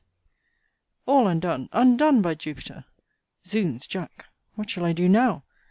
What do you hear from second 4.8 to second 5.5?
I do now!